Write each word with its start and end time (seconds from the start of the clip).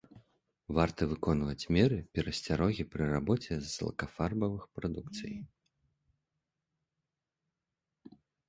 Варта 0.77 1.01
выконваць 1.11 1.67
меры 1.77 1.97
перасцярогі 2.19 2.83
пры 2.95 3.03
рабоце 3.13 3.53
з 3.73 3.89
лакафарбавых 3.89 4.65
прадукцыяй. 4.79 5.39